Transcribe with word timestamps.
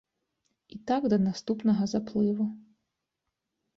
І 0.75 0.77
так 0.91 1.01
да 1.13 1.19
наступнага 1.27 1.83
заплыву. 1.93 2.45